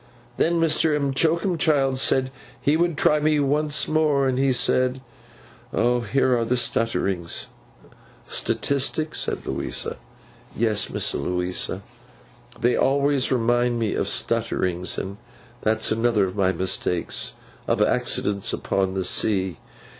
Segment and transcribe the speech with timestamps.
[0.37, 0.99] 'Then Mr.
[0.99, 4.27] M'Choakumchild said he would try me once more.
[4.27, 4.99] And he said,
[5.71, 7.45] Here are the stutterings—'
[8.27, 9.97] 'Statistics,' said Louisa.
[10.57, 15.17] 'Yes, Miss Louisa—they always remind me of stutterings, and
[15.61, 19.59] that's another of my mistakes—of accidents upon the sea.